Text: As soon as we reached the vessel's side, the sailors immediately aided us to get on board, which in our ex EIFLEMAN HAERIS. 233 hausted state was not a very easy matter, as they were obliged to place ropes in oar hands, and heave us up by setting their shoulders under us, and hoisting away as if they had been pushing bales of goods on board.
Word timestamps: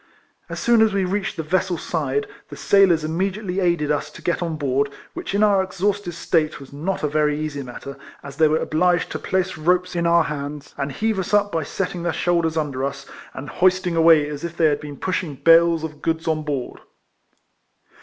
As 0.49 0.59
soon 0.59 0.81
as 0.81 0.93
we 0.93 1.05
reached 1.05 1.37
the 1.37 1.43
vessel's 1.43 1.83
side, 1.83 2.25
the 2.49 2.55
sailors 2.57 3.03
immediately 3.03 3.59
aided 3.59 3.91
us 3.91 4.09
to 4.13 4.23
get 4.23 4.41
on 4.41 4.55
board, 4.57 4.89
which 5.13 5.35
in 5.35 5.43
our 5.43 5.61
ex 5.61 5.75
EIFLEMAN 5.77 5.79
HAERIS. 5.93 6.01
233 6.01 6.09
hausted 6.09 6.27
state 6.27 6.59
was 6.59 6.73
not 6.73 7.03
a 7.03 7.07
very 7.07 7.39
easy 7.39 7.61
matter, 7.61 7.95
as 8.23 8.37
they 8.37 8.47
were 8.47 8.57
obliged 8.57 9.11
to 9.11 9.19
place 9.19 9.59
ropes 9.59 9.95
in 9.95 10.07
oar 10.07 10.23
hands, 10.23 10.73
and 10.75 10.91
heave 10.93 11.19
us 11.19 11.35
up 11.35 11.51
by 11.51 11.61
setting 11.61 12.01
their 12.01 12.13
shoulders 12.13 12.57
under 12.57 12.83
us, 12.83 13.05
and 13.35 13.47
hoisting 13.61 13.95
away 13.95 14.27
as 14.27 14.43
if 14.43 14.57
they 14.57 14.65
had 14.65 14.79
been 14.81 14.97
pushing 14.97 15.35
bales 15.35 15.83
of 15.83 16.01
goods 16.01 16.27
on 16.27 16.41
board. 16.41 16.79